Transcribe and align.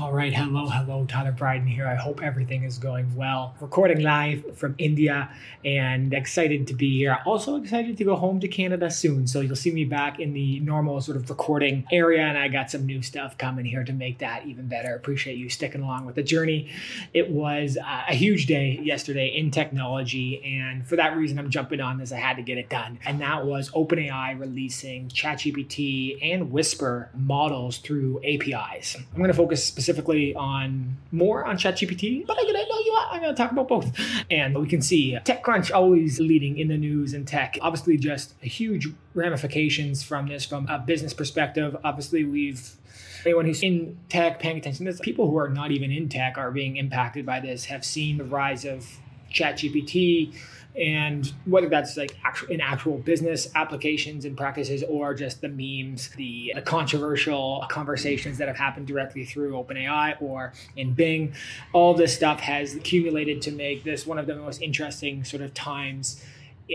All 0.00 0.12
right, 0.12 0.32
hello, 0.32 0.68
hello, 0.68 1.04
Tyler 1.06 1.32
Bryden 1.32 1.66
here. 1.66 1.84
I 1.84 1.96
hope 1.96 2.22
everything 2.22 2.62
is 2.62 2.78
going 2.78 3.12
well. 3.16 3.56
Recording 3.58 4.00
live 4.00 4.56
from 4.56 4.76
India 4.78 5.28
and 5.64 6.14
excited 6.14 6.68
to 6.68 6.74
be 6.74 6.98
here. 6.98 7.18
Also 7.26 7.56
excited 7.56 7.96
to 7.96 8.04
go 8.04 8.14
home 8.14 8.38
to 8.38 8.46
Canada 8.46 8.92
soon. 8.92 9.26
So 9.26 9.40
you'll 9.40 9.56
see 9.56 9.72
me 9.72 9.84
back 9.84 10.20
in 10.20 10.34
the 10.34 10.60
normal 10.60 11.00
sort 11.00 11.16
of 11.16 11.28
recording 11.28 11.84
area, 11.90 12.22
and 12.22 12.38
I 12.38 12.46
got 12.46 12.70
some 12.70 12.86
new 12.86 13.02
stuff 13.02 13.36
coming 13.38 13.64
here 13.64 13.82
to 13.82 13.92
make 13.92 14.18
that 14.18 14.46
even 14.46 14.68
better. 14.68 14.94
Appreciate 14.94 15.36
you 15.36 15.48
sticking 15.48 15.82
along 15.82 16.06
with 16.06 16.14
the 16.14 16.22
journey. 16.22 16.70
It 17.12 17.30
was 17.30 17.76
uh, 17.76 18.02
a 18.08 18.14
huge 18.14 18.46
day 18.46 18.78
yesterday 18.80 19.36
in 19.36 19.50
technology, 19.50 20.40
and 20.44 20.86
for 20.86 20.94
that 20.94 21.16
reason, 21.16 21.40
I'm 21.40 21.50
jumping 21.50 21.80
on 21.80 21.98
this. 21.98 22.12
I 22.12 22.18
had 22.18 22.36
to 22.36 22.42
get 22.42 22.56
it 22.56 22.68
done, 22.68 23.00
and 23.04 23.20
that 23.20 23.46
was 23.46 23.70
OpenAI 23.70 24.38
releasing 24.38 25.08
ChatGPT 25.08 26.18
and 26.22 26.52
Whisper 26.52 27.10
models 27.14 27.78
through 27.78 28.20
APIs. 28.24 28.96
I'm 28.96 29.18
going 29.18 29.26
to 29.26 29.34
focus 29.34 29.64
specifically 29.64 29.87
on 30.36 30.96
more 31.12 31.44
on 31.44 31.56
ChatGPT, 31.56 32.26
but 32.26 32.38
I'm 32.38 32.46
gonna 32.46 32.58
know 32.58 32.78
you 32.78 32.92
what, 32.92 33.08
I'm 33.10 33.20
gonna 33.20 33.34
talk 33.34 33.52
about 33.52 33.68
both. 33.68 33.98
And 34.30 34.58
we 34.58 34.66
can 34.66 34.82
see 34.82 35.18
TechCrunch 35.24 35.72
always 35.72 36.20
leading 36.20 36.58
in 36.58 36.68
the 36.68 36.76
news 36.76 37.14
and 37.14 37.26
tech. 37.26 37.58
Obviously, 37.60 37.96
just 37.96 38.34
huge 38.40 38.88
ramifications 39.14 40.02
from 40.02 40.28
this 40.28 40.44
from 40.44 40.66
a 40.68 40.78
business 40.78 41.14
perspective. 41.14 41.76
Obviously, 41.84 42.24
we've 42.24 42.76
anyone 43.24 43.44
who's 43.44 43.62
in 43.62 43.98
tech 44.08 44.38
paying 44.38 44.58
attention 44.58 44.86
to 44.86 44.92
this, 44.92 45.00
people 45.00 45.30
who 45.30 45.36
are 45.36 45.48
not 45.48 45.70
even 45.70 45.90
in 45.90 46.08
tech 46.08 46.38
are 46.38 46.50
being 46.50 46.76
impacted 46.76 47.26
by 47.26 47.40
this, 47.40 47.66
have 47.66 47.84
seen 47.84 48.18
the 48.18 48.24
rise 48.24 48.64
of 48.64 48.86
ChatGPT 49.32 50.34
and 50.78 51.32
whether 51.44 51.68
that's 51.68 51.96
like 51.96 52.16
actual 52.24 52.48
in 52.48 52.60
actual 52.60 52.98
business 52.98 53.48
applications 53.54 54.24
and 54.24 54.36
practices 54.36 54.84
or 54.88 55.12
just 55.14 55.40
the 55.40 55.48
memes 55.48 56.10
the, 56.10 56.52
the 56.54 56.62
controversial 56.62 57.64
conversations 57.68 58.38
that 58.38 58.48
have 58.48 58.56
happened 58.56 58.86
directly 58.86 59.24
through 59.24 59.52
openai 59.52 60.20
or 60.22 60.52
in 60.76 60.92
bing 60.92 61.32
all 61.72 61.94
this 61.94 62.14
stuff 62.14 62.40
has 62.40 62.74
accumulated 62.74 63.42
to 63.42 63.50
make 63.50 63.82
this 63.82 64.06
one 64.06 64.18
of 64.18 64.26
the 64.26 64.36
most 64.36 64.62
interesting 64.62 65.24
sort 65.24 65.42
of 65.42 65.52
times 65.52 66.22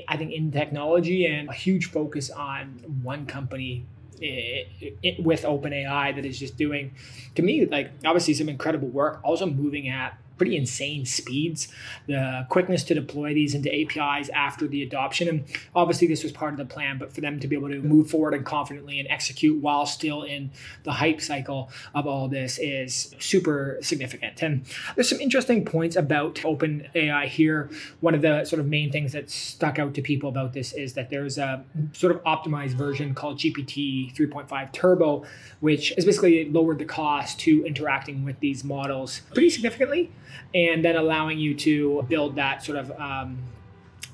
i 0.08 0.18
think 0.18 0.32
in 0.32 0.52
technology 0.52 1.26
and 1.26 1.48
a 1.50 1.54
huge 1.54 1.86
focus 1.86 2.30
on 2.30 2.68
one 3.04 3.26
company 3.26 3.86
it, 4.26 4.98
it, 5.02 5.24
with 5.24 5.44
OpenAI 5.44 6.16
that 6.16 6.26
is 6.26 6.40
just 6.40 6.56
doing, 6.56 6.94
to 7.36 7.42
me, 7.42 7.66
like 7.66 7.92
obviously 8.06 8.34
some 8.34 8.48
incredible 8.48 8.88
work, 8.88 9.20
also 9.24 9.46
moving 9.46 9.90
at 9.90 10.18
pretty 10.38 10.58
insane 10.58 11.06
speeds, 11.06 11.68
the 12.08 12.46
quickness 12.50 12.84
to 12.86 12.94
deploy 12.94 13.34
these 13.34 13.54
into 13.54 13.74
APIs 13.74 14.30
after 14.30 14.68
the 14.68 14.84
adoption. 14.84 15.28
And 15.28 15.46
obviously, 15.76 16.08
this 16.08 16.24
was 16.24 16.32
part 16.32 16.54
of 16.54 16.58
the 16.58 16.66
plan, 16.66 16.98
but 16.98 17.14
for 17.14 17.22
them 17.22 17.40
to 17.40 17.48
be 17.48 17.56
able 17.56 17.70
to 17.70 17.82
move 17.82 18.10
forward 18.10 18.34
and 18.34 18.46
confidently 18.46 19.00
and 19.00 19.08
execute 19.10 19.62
while 19.62 19.86
still 19.86 20.24
in 20.24 20.52
the 20.84 20.92
hype 20.92 21.22
cycle 21.22 21.70
of 21.94 22.08
all 22.08 22.28
this 22.28 22.58
is 22.58 23.16
super 23.20 23.78
significant. 23.82 24.42
And 24.42 24.66
there's 24.96 25.10
some 25.10 25.20
interesting 25.20 25.66
points 25.66 25.96
about 25.96 26.36
OpenAI 26.36 27.28
here. 27.28 27.70
One 28.02 28.16
of 28.16 28.22
the 28.22 28.46
sort 28.46 28.60
of 28.60 28.68
main 28.68 28.92
things 28.92 29.14
that 29.14 29.30
stuck 29.30 29.80
out 29.80 29.94
to 29.96 30.02
people 30.02 30.30
about 30.30 30.54
this 30.54 30.74
is 30.74 30.94
that 30.94 31.10
there's 31.10 31.38
a 31.38 31.64
sort 31.94 32.16
of 32.16 32.24
optimized 32.24 32.74
version 32.74 33.14
called 33.14 33.38
GPT 33.38 34.16
3.5 34.16 34.72
Turbo, 34.72 35.26
which 35.60 35.94
is 35.98 36.06
basically 36.06 36.50
lowered 36.50 36.80
the 36.80 36.86
cost 36.86 37.40
to 37.42 37.66
interacting 37.66 38.24
with 38.26 38.40
these 38.40 38.64
models 38.64 39.22
pretty 39.34 39.50
significantly 39.50 40.12
and 40.54 40.84
then 40.84 40.96
allowing 40.96 41.40
you 41.40 41.56
to 41.56 42.06
build 42.10 42.36
that 42.36 42.64
sort 42.64 42.78
of 42.78 42.92
um, 43.00 43.38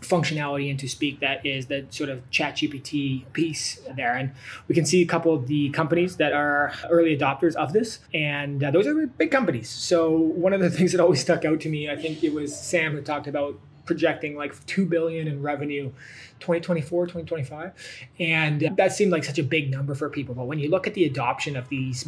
functionality 0.02 0.70
into 0.70 0.88
speak 0.88 1.20
that 1.20 1.46
is 1.46 1.68
the 1.68 1.86
sort 1.90 2.10
of 2.10 2.30
chat 2.32 2.56
gpt 2.56 3.32
piece 3.34 3.80
there. 3.96 4.16
And 4.16 4.32
we 4.68 4.76
can 4.76 4.86
see 4.86 5.02
a 5.02 5.06
couple 5.06 5.34
of 5.34 5.48
the 5.48 5.70
companies 5.70 6.18
that 6.18 6.34
are 6.34 6.74
early 6.90 7.18
adopters 7.18 7.56
of 7.56 7.74
this 7.74 8.00
and 8.14 8.64
uh, 8.64 8.72
those 8.72 8.88
are 8.88 9.08
big 9.08 9.32
companies. 9.32 9.70
So 9.70 10.12
one 10.12 10.54
of 10.54 10.62
the 10.62 10.70
things 10.80 10.92
that 10.94 11.02
always 11.02 11.22
stuck 11.22 11.46
out 11.46 11.60
to 11.62 11.70
me 11.70 11.90
i 11.90 11.96
think 11.96 12.24
it 12.24 12.34
was 12.34 12.58
sam 12.58 12.94
who 12.94 13.02
talked 13.02 13.28
about 13.28 13.60
projecting 13.86 14.36
like 14.36 14.54
2 14.68 14.86
billion 14.86 15.28
in 15.28 15.42
revenue 15.42 15.92
2024 16.40 17.08
2025 17.08 17.74
and 18.20 18.70
that 18.78 18.94
seemed 18.94 19.12
like 19.12 19.24
such 19.24 19.40
a 19.40 19.44
big 19.44 19.72
number 19.72 19.96
for 19.96 20.10
people. 20.10 20.36
But 20.36 20.46
when 20.46 20.60
you 20.60 20.70
look 20.70 20.86
at 20.86 20.94
the 20.94 21.06
adoption 21.06 21.56
of 21.58 21.70
these 21.70 22.08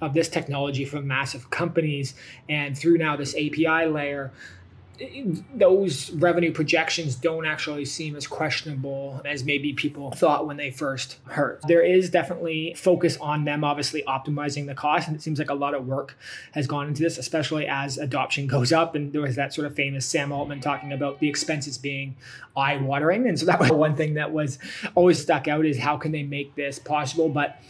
of 0.00 0.14
this 0.14 0.28
technology 0.28 0.84
from 0.84 1.06
massive 1.06 1.50
companies 1.50 2.14
and 2.48 2.76
through 2.76 2.98
now 2.98 3.16
this 3.16 3.34
API 3.34 3.86
layer, 3.86 4.32
those 5.54 6.10
revenue 6.12 6.52
projections 6.52 7.16
don't 7.16 7.46
actually 7.46 7.84
seem 7.84 8.16
as 8.16 8.26
questionable 8.26 9.20
as 9.24 9.44
maybe 9.44 9.72
people 9.72 10.10
thought 10.12 10.46
when 10.46 10.56
they 10.56 10.70
first 10.70 11.18
heard. 11.26 11.60
There 11.68 11.82
is 11.82 12.08
definitely 12.08 12.74
focus 12.76 13.16
on 13.18 13.44
them 13.44 13.62
obviously 13.62 14.02
optimizing 14.06 14.66
the 14.66 14.74
cost, 14.74 15.08
and 15.08 15.16
it 15.16 15.22
seems 15.22 15.38
like 15.38 15.50
a 15.50 15.54
lot 15.54 15.74
of 15.74 15.86
work 15.86 16.16
has 16.52 16.66
gone 16.66 16.88
into 16.88 17.02
this, 17.02 17.18
especially 17.18 17.66
as 17.66 17.98
adoption 17.98 18.46
goes 18.46 18.72
up. 18.72 18.94
And 18.94 19.12
there 19.12 19.20
was 19.20 19.36
that 19.36 19.52
sort 19.52 19.66
of 19.66 19.74
famous 19.74 20.06
Sam 20.06 20.32
Altman 20.32 20.60
talking 20.60 20.92
about 20.92 21.20
the 21.20 21.28
expenses 21.28 21.76
being 21.76 22.16
eye 22.56 22.76
watering. 22.78 23.28
And 23.28 23.38
so 23.38 23.46
that 23.46 23.60
was 23.60 23.70
one 23.72 23.96
thing 23.96 24.14
that 24.14 24.32
was 24.32 24.58
always 24.94 25.20
stuck 25.20 25.46
out 25.46 25.66
is 25.66 25.78
how 25.78 25.96
can 25.96 26.12
they 26.12 26.22
make 26.22 26.54
this 26.54 26.78
possible? 26.78 27.28
But 27.28 27.60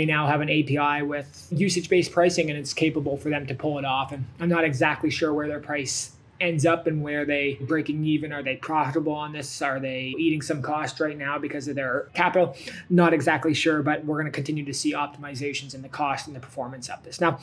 they 0.00 0.06
now 0.06 0.26
have 0.26 0.40
an 0.40 0.48
API 0.48 1.02
with 1.02 1.46
usage 1.50 1.90
based 1.90 2.10
pricing 2.10 2.48
and 2.48 2.58
it's 2.58 2.72
capable 2.72 3.18
for 3.18 3.28
them 3.28 3.46
to 3.46 3.54
pull 3.54 3.78
it 3.78 3.84
off. 3.84 4.12
And 4.12 4.24
I'm 4.40 4.48
not 4.48 4.64
exactly 4.64 5.10
sure 5.10 5.34
where 5.34 5.46
their 5.46 5.60
price 5.60 6.12
ends 6.40 6.64
up 6.64 6.86
and 6.86 7.02
where 7.02 7.24
they 7.24 7.58
breaking 7.60 8.04
even? 8.04 8.32
Are 8.32 8.42
they 8.42 8.56
profitable 8.56 9.12
on 9.12 9.32
this? 9.32 9.60
Are 9.62 9.78
they 9.78 10.14
eating 10.18 10.42
some 10.42 10.62
cost 10.62 11.00
right 11.00 11.16
now 11.16 11.38
because 11.38 11.68
of 11.68 11.74
their 11.76 12.08
capital? 12.14 12.56
Not 12.88 13.12
exactly 13.12 13.54
sure 13.54 13.82
but 13.82 14.04
we're 14.04 14.16
going 14.20 14.30
to 14.30 14.32
continue 14.32 14.64
to 14.64 14.74
see 14.74 14.92
optimizations 14.92 15.74
in 15.74 15.82
the 15.82 15.88
cost 15.88 16.26
and 16.26 16.34
the 16.34 16.40
performance 16.40 16.88
of 16.88 17.02
this. 17.02 17.20
Now 17.20 17.38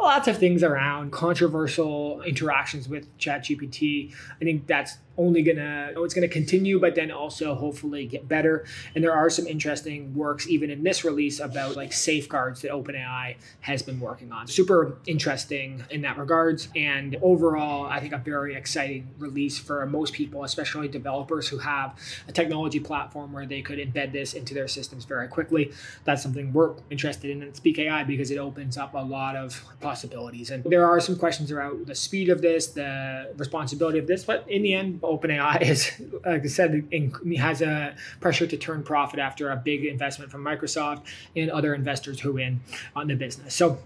lots 0.00 0.28
of 0.28 0.38
things 0.38 0.62
around 0.62 1.12
controversial 1.12 2.22
interactions 2.22 2.88
with 2.88 3.16
ChatGPT. 3.18 4.14
I 4.40 4.44
think 4.44 4.66
that's 4.66 4.98
only 5.18 5.42
gonna 5.42 5.92
it's 5.96 6.12
gonna 6.12 6.28
continue 6.28 6.78
but 6.78 6.94
then 6.94 7.10
also 7.10 7.54
hopefully 7.54 8.06
get 8.06 8.28
better. 8.28 8.66
And 8.94 9.02
there 9.02 9.14
are 9.14 9.30
some 9.30 9.46
interesting 9.46 10.14
works 10.14 10.46
even 10.48 10.70
in 10.70 10.82
this 10.82 11.04
release 11.04 11.40
about 11.40 11.76
like 11.76 11.92
safeguards 11.92 12.62
that 12.62 12.70
openai 12.70 13.36
has 13.60 13.82
been 13.82 13.98
working 13.98 14.30
on. 14.30 14.46
Super 14.46 14.98
interesting 15.06 15.82
in 15.90 16.02
that 16.02 16.18
regards. 16.18 16.68
And 16.76 17.16
overall 17.22 17.86
i 17.86 18.00
think 18.00 18.12
a 18.12 18.18
very 18.18 18.35
exciting 18.44 19.08
release 19.18 19.58
for 19.58 19.84
most 19.86 20.12
people 20.12 20.44
especially 20.44 20.88
developers 20.88 21.48
who 21.48 21.58
have 21.58 21.98
a 22.28 22.32
technology 22.32 22.80
platform 22.80 23.32
where 23.32 23.46
they 23.46 23.62
could 23.62 23.78
embed 23.78 24.12
this 24.12 24.34
into 24.34 24.54
their 24.54 24.68
systems 24.68 25.04
very 25.04 25.28
quickly 25.28 25.72
that's 26.04 26.22
something 26.22 26.52
we're 26.52 26.74
interested 26.90 27.30
in 27.30 27.42
at 27.42 27.56
speak 27.56 27.78
ai 27.78 28.04
because 28.04 28.30
it 28.30 28.38
opens 28.38 28.76
up 28.76 28.94
a 28.94 28.98
lot 28.98 29.36
of 29.36 29.64
possibilities 29.80 30.50
and 30.50 30.64
there 30.64 30.86
are 30.86 31.00
some 31.00 31.16
questions 31.16 31.50
around 31.50 31.86
the 31.86 31.94
speed 31.94 32.28
of 32.28 32.42
this 32.42 32.68
the 32.68 33.32
responsibility 33.36 33.98
of 33.98 34.06
this 34.06 34.24
but 34.24 34.44
in 34.48 34.62
the 34.62 34.74
end 34.74 35.00
OpenAI 35.02 35.62
is, 35.62 35.92
like 36.26 36.44
I 36.44 36.46
said, 36.46 36.88
has 37.38 37.62
a 37.62 37.94
pressure 38.20 38.46
to 38.46 38.56
turn 38.56 38.82
profit 38.82 39.18
after 39.18 39.50
a 39.50 39.56
big 39.56 39.84
investment 39.84 40.30
from 40.30 40.44
Microsoft 40.44 41.02
and 41.34 41.50
other 41.50 41.74
investors 41.74 42.20
who 42.20 42.36
in 42.38 42.60
on 42.94 43.06
the 43.06 43.14
business. 43.14 43.54
So 43.54 43.78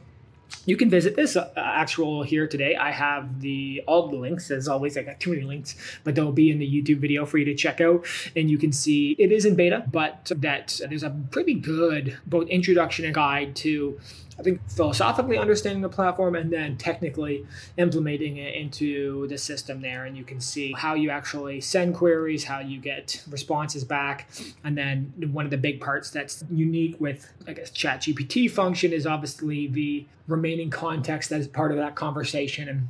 you 0.66 0.77
can 0.77 0.91
visit 0.91 1.16
this 1.16 1.37
uh, 1.37 1.50
actual 1.56 2.22
here 2.22 2.47
today. 2.47 2.77
I 2.77 2.91
have 2.91 3.41
the 3.41 3.83
all 3.87 4.09
the 4.09 4.16
links 4.16 4.50
as 4.50 4.69
always. 4.69 4.97
I 4.97 5.03
got 5.03 5.21
too 5.21 5.31
many 5.31 5.43
links, 5.43 5.77
but 6.05 6.15
they'll 6.15 6.33
be 6.33 6.50
in 6.50 6.59
the 6.59 6.69
YouTube 6.69 6.99
video 6.99 7.27
for 7.27 7.38
you 7.38 7.44
to 7.47 7.55
check 7.55 7.81
out, 7.81 8.06
and 8.37 8.50
you 8.50 8.59
can 8.59 8.72
see 8.72 9.16
it 9.19 9.33
is 9.33 9.44
in 9.44 9.55
beta, 9.55 9.84
but 9.91 10.31
that 10.37 10.81
there's 10.89 11.03
a 11.03 11.16
pretty 11.31 11.55
good 11.55 12.19
both 12.27 12.49
introduction 12.49 13.05
and 13.05 13.15
guide 13.15 13.56
to 13.56 13.99
I 14.41 14.43
think 14.43 14.61
philosophically 14.71 15.37
understanding 15.37 15.83
the 15.83 15.91
platform 15.91 16.34
and 16.34 16.51
then 16.51 16.78
technically 16.78 17.47
implementing 17.77 18.39
it 18.39 18.55
into 18.55 19.28
the 19.28 19.37
system 19.37 19.83
there. 19.83 20.06
And 20.06 20.17
you 20.17 20.25
can 20.25 20.41
see 20.41 20.73
how 20.73 20.95
you 20.95 21.11
actually 21.11 21.61
send 21.61 21.95
queries, 21.95 22.45
how 22.45 22.61
you 22.61 22.81
get 22.81 23.23
responses 23.28 23.84
back. 23.84 24.31
And 24.65 24.78
then 24.78 25.12
one 25.33 25.45
of 25.45 25.51
the 25.51 25.59
big 25.59 25.78
parts 25.78 26.11
that's 26.11 26.43
unique 26.51 26.99
with, 26.99 27.31
I 27.47 27.53
guess, 27.53 27.71
ChatGPT 27.71 28.51
function 28.51 28.95
is 28.95 29.06
obviously 29.06 29.67
the 29.67 30.06
remaining 30.27 30.71
context 30.71 31.28
that 31.28 31.41
is 31.41 31.47
part 31.47 31.71
of 31.71 31.77
that 31.77 31.95
conversation. 31.95 32.66
And 32.66 32.89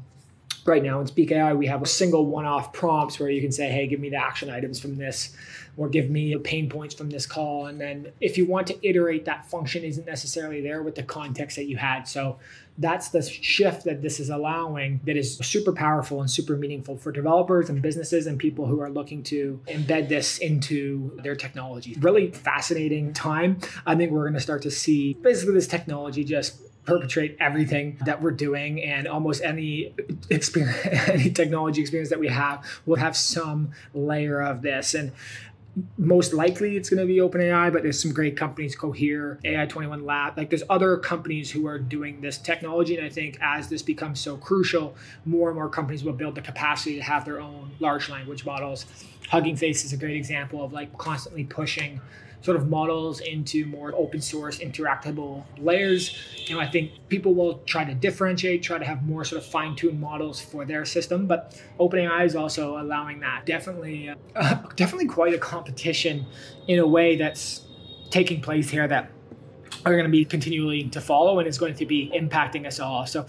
right 0.66 0.82
now 0.82 1.00
in 1.00 1.06
Speak 1.06 1.32
AI, 1.32 1.54
we 1.54 1.66
have 1.66 1.82
a 1.82 1.86
single 1.86 2.26
one-off 2.26 2.72
prompts 2.72 3.18
where 3.18 3.30
you 3.30 3.40
can 3.40 3.52
say, 3.52 3.68
"Hey, 3.68 3.86
give 3.86 4.00
me 4.00 4.10
the 4.10 4.16
action 4.16 4.50
items 4.50 4.80
from 4.80 4.96
this," 4.96 5.34
or 5.76 5.88
"Give 5.88 6.10
me 6.10 6.32
the 6.34 6.40
pain 6.40 6.68
points 6.68 6.94
from 6.94 7.10
this 7.10 7.26
call." 7.26 7.66
And 7.66 7.80
then 7.80 8.08
if 8.20 8.36
you 8.38 8.46
want 8.46 8.66
to 8.68 8.88
iterate, 8.88 9.24
that 9.24 9.48
function 9.50 9.84
isn't 9.84 10.06
necessarily 10.06 10.60
there 10.60 10.82
with 10.82 10.94
the 10.94 11.02
context 11.02 11.56
that 11.56 11.66
you 11.66 11.76
had. 11.76 12.08
So 12.08 12.38
that's 12.78 13.08
the 13.08 13.22
shift 13.22 13.84
that 13.84 14.00
this 14.00 14.20
is 14.20 14.30
allowing 14.30 15.00
that 15.04 15.16
is 15.16 15.36
super 15.38 15.72
powerful 15.72 16.20
and 16.20 16.30
super 16.30 16.56
meaningful 16.56 16.96
for 16.96 17.12
developers 17.12 17.68
and 17.68 17.82
businesses 17.82 18.26
and 18.26 18.38
people 18.38 18.66
who 18.66 18.80
are 18.80 18.90
looking 18.90 19.22
to 19.22 19.60
embed 19.66 20.08
this 20.08 20.38
into 20.38 21.18
their 21.22 21.36
technology. 21.36 21.94
Really 22.00 22.30
fascinating 22.30 23.12
time. 23.12 23.58
I 23.86 23.94
think 23.96 24.12
we're 24.12 24.22
going 24.22 24.34
to 24.34 24.40
start 24.40 24.62
to 24.62 24.70
see 24.70 25.14
basically 25.14 25.54
this 25.54 25.66
technology 25.66 26.24
just 26.24 26.60
perpetrate 26.85 27.37
everything 27.41 27.99
that 28.05 28.23
we're 28.23 28.31
doing 28.31 28.82
and 28.82 29.06
almost 29.06 29.43
any 29.43 29.94
experience 30.31 30.79
any 31.09 31.31
technology 31.31 31.81
experience 31.81 32.11
that 32.11 32.19
we 32.19 32.29
have 32.29 32.65
will 32.87 32.97
have 32.97 33.17
some 33.17 33.71
layer 33.94 34.41
of 34.41 34.62
this 34.62 34.94
and 34.94 35.12
most 35.97 36.32
likely 36.32 36.77
it's 36.77 36.91
going 36.91 37.00
to 37.00 37.06
be 37.06 37.19
OpenAI, 37.19 37.73
but 37.73 37.82
there's 37.82 38.00
some 38.00 38.12
great 38.12 38.37
companies, 38.37 38.75
Cohere, 38.75 39.38
AI21 39.44 40.05
Lab. 40.05 40.37
Like 40.37 40.50
there's 40.50 40.62
other 40.69 40.97
companies 40.97 41.50
who 41.50 41.67
are 41.67 41.79
doing 41.79 42.21
this 42.21 42.38
technology. 42.38 42.97
And 42.97 43.06
I 43.06 43.09
think 43.09 43.38
as 43.41 43.69
this 43.69 43.82
becomes 43.82 44.21
so 44.21 44.37
crucial, 44.37 44.97
more 45.25 45.49
and 45.49 45.56
more 45.56 45.69
companies 45.69 46.03
will 46.03 46.12
build 46.12 46.35
the 46.35 46.43
capacity 46.43 46.97
to 46.97 47.03
have 47.03 47.25
their 47.25 47.41
own 47.41 47.71
large 47.79 48.09
language 48.09 48.44
models. 48.44 48.87
Hugging 49.29 49.56
Face 49.56 49.85
is 49.85 49.93
a 49.93 49.97
great 49.97 50.17
example 50.17 50.65
of 50.65 50.73
like 50.73 50.97
constantly 50.99 51.44
pushing 51.44 52.00
sort 52.42 52.56
of 52.56 52.69
models 52.69 53.20
into 53.20 53.66
more 53.66 53.92
open 53.94 54.20
source 54.20 54.58
interactable 54.58 55.44
layers. 55.58 56.16
You 56.46 56.54
know, 56.54 56.60
I 56.60 56.66
think 56.66 56.92
people 57.08 57.34
will 57.34 57.58
try 57.66 57.84
to 57.84 57.94
differentiate, 57.94 58.62
try 58.62 58.78
to 58.78 58.84
have 58.84 59.02
more 59.02 59.25
sort 59.25 59.42
of 59.42 59.48
fine 59.48 59.76
tuned 59.76 60.00
models 60.00 60.40
for 60.40 60.64
their 60.64 60.84
system, 60.84 61.26
but 61.26 61.60
OpenAI 61.78 62.25
is 62.25 62.34
also 62.34 62.81
allowing 62.81 63.20
that. 63.20 63.46
Definitely, 63.46 64.14
uh, 64.34 64.54
definitely 64.76 65.06
quite 65.06 65.34
a 65.34 65.38
competition 65.38 66.26
in 66.66 66.78
a 66.78 66.87
way 66.87 67.16
that's 67.16 67.62
taking 68.10 68.40
place 68.40 68.70
here 68.70 68.88
that 68.88 69.10
are 69.84 69.93
going 69.93 70.04
to 70.04 70.10
be 70.10 70.25
continually 70.25 70.84
to 70.84 71.00
follow 71.00 71.38
and 71.38 71.48
is 71.48 71.58
going 71.58 71.75
to 71.75 71.86
be 71.86 72.10
impacting 72.14 72.66
us 72.66 72.81
all. 72.81 73.06
So 73.06 73.26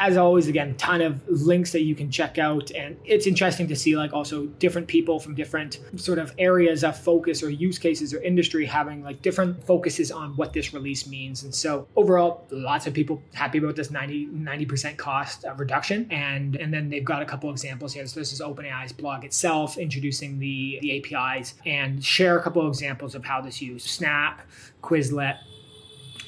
as 0.00 0.16
always, 0.16 0.48
again, 0.48 0.74
ton 0.76 1.02
of 1.02 1.20
links 1.28 1.72
that 1.72 1.82
you 1.82 1.94
can 1.94 2.10
check 2.10 2.38
out. 2.38 2.70
And 2.70 2.96
it's 3.04 3.26
interesting 3.26 3.68
to 3.68 3.76
see 3.76 3.96
like 3.96 4.14
also 4.14 4.46
different 4.46 4.88
people 4.88 5.20
from 5.20 5.34
different 5.34 5.78
sort 5.96 6.18
of 6.18 6.34
areas 6.38 6.82
of 6.82 6.98
focus 6.98 7.42
or 7.42 7.50
use 7.50 7.78
cases 7.78 8.14
or 8.14 8.22
industry 8.22 8.64
having 8.64 9.04
like 9.04 9.20
different 9.20 9.62
focuses 9.62 10.10
on 10.10 10.34
what 10.36 10.54
this 10.54 10.72
release 10.72 11.06
means. 11.06 11.42
And 11.42 11.54
so 11.54 11.86
overall, 11.96 12.46
lots 12.50 12.86
of 12.86 12.94
people 12.94 13.22
happy 13.34 13.58
about 13.58 13.76
this 13.76 13.90
90, 13.90 14.28
90% 14.28 14.96
cost 14.96 15.44
uh, 15.44 15.54
reduction. 15.56 16.06
And, 16.10 16.56
and 16.56 16.72
then 16.72 16.88
they've 16.88 17.04
got 17.04 17.20
a 17.20 17.26
couple 17.26 17.50
examples 17.50 17.92
here. 17.92 18.06
So 18.06 18.20
this 18.20 18.32
is 18.32 18.40
OpenAI's 18.40 18.94
blog 18.94 19.26
itself 19.26 19.76
introducing 19.76 20.38
the, 20.38 20.78
the 20.80 21.14
APIs 21.14 21.54
and 21.66 22.02
share 22.02 22.38
a 22.38 22.42
couple 22.42 22.62
of 22.62 22.68
examples 22.68 23.14
of 23.14 23.22
how 23.22 23.42
this 23.42 23.60
used 23.60 23.86
Snap, 23.86 24.40
Quizlet, 24.82 25.36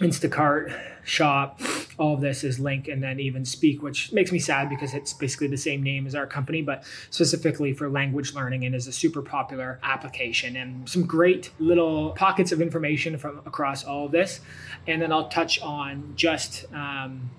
Instacart, 0.00 0.91
Shop, 1.04 1.60
all 1.98 2.14
of 2.14 2.20
this 2.20 2.44
is 2.44 2.60
Link, 2.60 2.88
and 2.88 3.02
then 3.02 3.18
even 3.18 3.44
Speak, 3.44 3.82
which 3.82 4.12
makes 4.12 4.30
me 4.30 4.38
sad 4.38 4.68
because 4.68 4.94
it's 4.94 5.12
basically 5.12 5.48
the 5.48 5.56
same 5.56 5.82
name 5.82 6.06
as 6.06 6.14
our 6.14 6.26
company, 6.26 6.62
but 6.62 6.84
specifically 7.10 7.72
for 7.72 7.88
language 7.88 8.34
learning 8.34 8.64
and 8.64 8.74
is 8.74 8.86
a 8.86 8.92
super 8.92 9.22
popular 9.22 9.78
application. 9.82 10.56
And 10.56 10.88
some 10.88 11.04
great 11.04 11.50
little 11.58 12.10
pockets 12.12 12.52
of 12.52 12.60
information 12.60 13.18
from 13.18 13.38
across 13.46 13.84
all 13.84 14.06
of 14.06 14.12
this. 14.12 14.40
And 14.86 15.02
then 15.02 15.12
I'll 15.12 15.28
touch 15.28 15.60
on 15.60 16.12
just 16.16 16.66
um, 16.72 17.30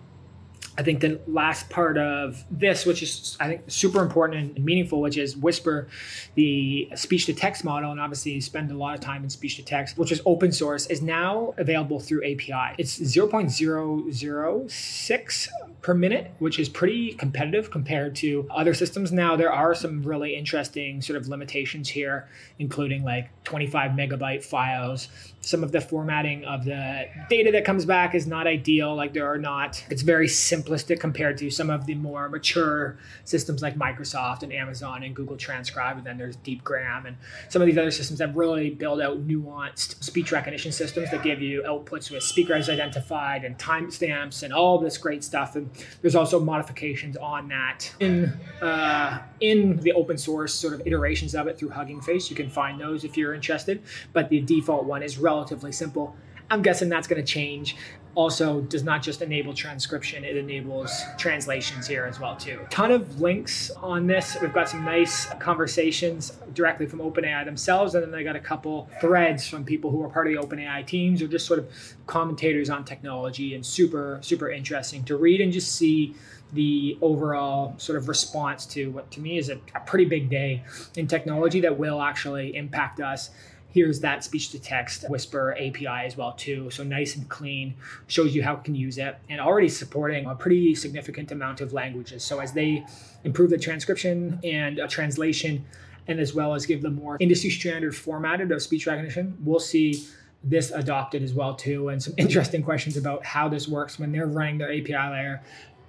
I 0.78 0.82
think 0.82 1.02
the 1.02 1.20
last 1.28 1.70
part 1.70 2.00
of 2.00 2.44
this, 2.50 2.84
which 2.86 3.04
is 3.04 3.38
I 3.40 3.48
think 3.48 3.62
super 3.68 4.02
important 4.02 4.58
and 4.58 4.66
meaningful, 4.66 5.00
which 5.02 5.18
is 5.18 5.38
Whisper, 5.38 5.88
the 6.36 6.90
speech 6.96 7.28
to 7.28 7.34
text 7.34 7.64
model, 7.64 7.92
and 7.92 8.00
obviously 8.00 8.42
spend 8.42 8.72
a 8.72 8.78
lot 8.78 8.96
of 8.96 9.02
time 9.02 9.24
in 9.24 9.30
speech 9.30 9.58
to 9.58 9.64
text, 9.64 10.00
which 10.00 10.12
is 10.12 10.20
open 10.26 10.52
source, 10.52 10.88
is 10.88 11.04
now 11.04 11.54
available 11.58 12.00
through 12.00 12.24
API. 12.24 12.74
It's 12.80 13.00
0.006 13.00 15.48
per 15.82 15.94
minute, 15.94 16.32
which 16.40 16.58
is 16.58 16.70
pretty 16.70 17.14
competitive 17.14 17.70
compared 17.70 18.16
to 18.16 18.48
other 18.50 18.74
systems. 18.74 19.12
Now 19.12 19.36
there 19.36 19.52
are 19.52 19.76
some 19.76 20.02
really 20.02 20.36
interesting 20.36 21.02
sort 21.02 21.18
of 21.18 21.28
limitations 21.28 21.90
here, 21.90 22.28
including 22.58 23.04
like 23.04 23.30
25 23.44 23.92
megabyte 23.92 24.44
files. 24.44 25.10
Some 25.46 25.64
of 25.64 25.74
the 25.74 25.82
formatting 25.82 26.46
of 26.46 26.64
the 26.64 27.06
data 27.30 27.52
that 27.52 27.66
comes 27.66 27.86
back 27.86 28.16
is 28.16 28.26
not 28.26 28.48
ideal. 28.48 28.96
Like 28.96 29.14
there 29.14 29.28
are 29.28 29.38
not, 29.38 29.84
it's 29.90 30.02
very 30.02 30.28
simplistic 30.28 31.02
compared 31.02 31.38
to 31.40 31.50
some 31.50 31.70
of 31.70 31.86
the 31.86 31.96
more 31.96 32.30
mature 32.30 32.98
systems 33.26 33.62
like 33.62 33.78
Microsoft 33.78 34.44
and 34.44 34.54
Amazon 34.54 35.04
and 35.04 35.14
Google 35.14 35.36
Transcribe. 35.36 35.98
And 35.98 36.06
then 36.06 36.18
there's 36.18 36.38
DeepGram 36.38 37.06
and 37.08 37.18
some 37.50 37.62
of 37.62 37.66
these 37.66 37.78
other 37.78 37.92
systems 37.92 38.20
that 38.20 38.34
really 38.34 38.70
build 38.70 39.02
out 39.02 39.28
nuanced 39.28 40.02
speech 40.02 40.32
recognition 40.32 40.72
systems 40.72 41.12
that 41.12 41.24
give 41.24 41.42
you 41.42 41.62
outputs 41.68 42.10
with 42.10 42.24
speakers 42.24 42.70
identified 42.70 43.44
and 43.44 43.58
timestamps 43.58 44.44
and 44.44 44.54
all 44.54 44.80
this 44.80 44.98
great 44.98 45.26
stuff. 45.26 45.58
And 45.58 45.70
there's 46.02 46.16
also 46.16 46.40
modifications 46.40 47.18
on 47.18 47.50
that 47.50 47.92
in 48.00 48.32
uh, 48.62 49.20
in 49.42 49.78
the 49.82 49.92
open 49.92 50.18
source 50.18 50.54
sort 50.54 50.74
of 50.74 50.88
iterations 50.88 51.36
of 51.36 51.48
it 51.48 51.58
through 51.58 51.70
Hugging 51.70 52.00
Face. 52.00 52.30
You 52.30 52.36
can 52.38 52.50
find 52.50 52.80
those 52.80 53.04
if 53.04 53.18
you're 53.18 53.34
interested. 53.34 53.84
But 54.14 54.30
the 54.30 54.40
default 54.40 54.86
one 54.86 55.04
is 55.04 55.18
relatively 55.18 55.33
simple. 55.72 56.16
I'm 56.50 56.62
guessing 56.62 56.90
that's 56.90 57.08
going 57.08 57.24
to 57.24 57.28
change. 57.28 57.76
Also 58.16 58.62
does 58.62 58.84
not 58.84 59.02
just 59.02 59.24
enable 59.24 59.56
transcription 59.56 60.24
it 60.24 60.38
enables 60.38 61.02
translations 61.18 61.88
here 61.88 62.06
as 62.06 62.20
well 62.20 62.36
too. 62.36 62.60
Ton 62.70 62.92
of 62.92 63.20
links 63.20 63.72
on 63.72 64.06
this. 64.06 64.38
We've 64.40 64.54
got 64.54 64.70
some 64.70 64.86
nice 64.86 65.26
conversations 65.40 66.38
directly 66.54 66.86
from 66.86 67.00
openai 67.00 67.44
themselves 67.44 67.96
and 67.96 68.04
then 68.04 68.14
i 68.14 68.22
got 68.22 68.36
a 68.36 68.40
couple 68.40 68.88
threads 69.02 69.48
from 69.48 69.66
people 69.66 69.90
who 69.90 70.04
are 70.04 70.10
part 70.10 70.28
of 70.28 70.34
the 70.34 70.40
openai 70.40 70.86
teams 70.86 71.24
or 71.24 71.28
just 71.28 71.48
sort 71.48 71.58
of 71.58 71.68
commentators 72.06 72.70
on 72.70 72.86
technology 72.86 73.56
and 73.56 73.66
super 73.66 74.20
super 74.22 74.52
interesting 74.52 75.04
to 75.04 75.18
read 75.18 75.42
and 75.42 75.52
just 75.52 75.76
see 75.76 76.14
the 76.52 76.96
overall 77.02 77.74
sort 77.78 77.98
of 77.98 78.08
response 78.08 78.68
to 78.68 78.92
what 78.92 79.10
to 79.10 79.20
me 79.20 79.40
is 79.40 79.50
a, 79.50 79.60
a 79.74 79.80
pretty 79.88 80.06
big 80.06 80.30
day 80.30 80.64
in 80.96 81.08
technology 81.08 81.60
that 81.62 81.76
will 81.76 82.00
actually 82.00 82.56
impact 82.56 83.00
us 83.00 83.32
here's 83.74 84.00
that 84.02 84.24
speech 84.24 84.50
to 84.52 84.60
text 84.60 85.10
whisper 85.10 85.54
api 85.54 85.88
as 85.88 86.16
well 86.16 86.34
too. 86.34 86.70
So 86.70 86.84
nice 86.84 87.16
and 87.16 87.28
clean. 87.28 87.74
Shows 88.08 88.36
you 88.36 88.44
how 88.44 88.56
can 88.56 88.76
use 88.76 88.98
it. 88.98 89.18
And 89.30 89.42
already 89.42 89.70
supporting 89.70 90.26
a 90.28 90.36
pretty 90.36 90.76
significant 90.76 91.32
amount 91.32 91.60
of 91.60 91.74
languages. 91.74 92.24
So 92.24 92.40
as 92.40 92.54
they 92.54 92.86
improve 93.24 93.50
the 93.50 93.58
transcription 93.58 94.40
and 94.44 94.80
uh, 94.80 94.88
translation 94.88 95.66
and 96.08 96.20
as 96.20 96.34
well 96.34 96.54
as 96.54 96.66
give 96.66 96.82
them 96.82 96.96
more 96.96 97.18
industry 97.20 97.50
standard 97.50 97.96
formatted 97.96 98.52
of 98.52 98.62
speech 98.62 98.86
recognition 98.86 99.38
we'll 99.42 99.60
see 99.60 100.06
this 100.44 100.72
adopted 100.72 101.24
as 101.24 101.34
well 101.34 101.56
too. 101.56 101.88
And 101.88 102.04
some 102.04 102.14
interesting 102.18 102.64
questions 102.64 102.98
about 102.98 103.24
how 103.24 103.48
this 103.48 103.66
works. 103.66 103.98
When 103.98 104.12
they're 104.12 104.28
running 104.28 104.58
their 104.58 104.72
api 104.72 104.94
layer 104.94 105.42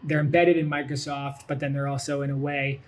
they're 0.05 0.21
embedded 0.21 0.57
in 0.57 0.69
microsoft 0.69 1.43
but 1.47 1.61
then 1.61 1.73
they're 1.73 1.89
also 1.89 2.23
in 2.23 2.31
a 2.31 2.37
way 2.37 2.81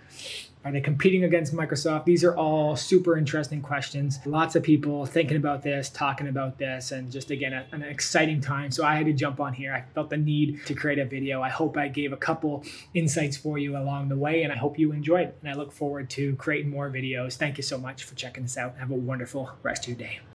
are 0.65 0.71
they 0.71 0.81
competing 0.81 1.23
against 1.23 1.53
Microsoft? 1.53 2.05
These 2.05 2.23
are 2.23 2.35
all 2.35 2.75
super 2.75 3.17
interesting 3.17 3.61
questions. 3.61 4.19
Lots 4.25 4.55
of 4.55 4.63
people 4.63 5.05
thinking 5.05 5.37
about 5.37 5.63
this, 5.63 5.89
talking 5.89 6.27
about 6.27 6.57
this, 6.57 6.91
and 6.91 7.11
just 7.11 7.31
again, 7.31 7.53
a, 7.53 7.65
an 7.71 7.83
exciting 7.83 8.41
time. 8.41 8.71
So 8.71 8.83
I 8.83 8.95
had 8.95 9.05
to 9.05 9.13
jump 9.13 9.39
on 9.39 9.53
here. 9.53 9.73
I 9.73 9.83
felt 9.93 10.09
the 10.09 10.17
need 10.17 10.65
to 10.65 10.73
create 10.73 10.99
a 10.99 11.05
video. 11.05 11.41
I 11.41 11.49
hope 11.49 11.77
I 11.77 11.87
gave 11.87 12.11
a 12.11 12.17
couple 12.17 12.63
insights 12.93 13.37
for 13.37 13.57
you 13.57 13.77
along 13.77 14.09
the 14.09 14.17
way, 14.17 14.43
and 14.43 14.51
I 14.51 14.57
hope 14.57 14.77
you 14.77 14.91
enjoyed. 14.91 15.33
And 15.41 15.49
I 15.49 15.53
look 15.53 15.71
forward 15.71 16.09
to 16.11 16.35
creating 16.35 16.69
more 16.69 16.89
videos. 16.89 17.37
Thank 17.37 17.57
you 17.57 17.63
so 17.63 17.77
much 17.77 18.03
for 18.03 18.15
checking 18.15 18.43
this 18.43 18.57
out. 18.57 18.77
Have 18.77 18.91
a 18.91 18.95
wonderful 18.95 19.51
rest 19.63 19.83
of 19.83 19.89
your 19.89 19.97
day. 19.97 20.19